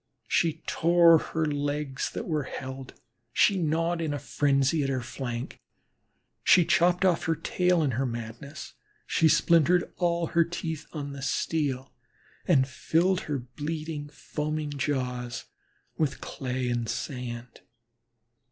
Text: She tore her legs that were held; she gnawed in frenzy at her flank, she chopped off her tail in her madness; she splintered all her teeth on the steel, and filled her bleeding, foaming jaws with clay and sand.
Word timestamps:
She 0.27 0.63
tore 0.65 1.19
her 1.19 1.45
legs 1.45 2.09
that 2.09 2.27
were 2.27 2.45
held; 2.45 2.95
she 3.31 3.59
gnawed 3.59 4.01
in 4.01 4.17
frenzy 4.17 4.81
at 4.81 4.89
her 4.89 5.03
flank, 5.03 5.61
she 6.43 6.65
chopped 6.65 7.05
off 7.05 7.25
her 7.25 7.35
tail 7.35 7.83
in 7.83 7.91
her 7.91 8.05
madness; 8.07 8.73
she 9.05 9.27
splintered 9.29 9.93
all 9.97 10.25
her 10.33 10.43
teeth 10.43 10.87
on 10.91 11.11
the 11.13 11.21
steel, 11.21 11.93
and 12.47 12.67
filled 12.67 13.19
her 13.29 13.37
bleeding, 13.37 14.09
foaming 14.09 14.71
jaws 14.71 15.45
with 15.99 16.19
clay 16.19 16.67
and 16.67 16.89
sand. 16.89 17.61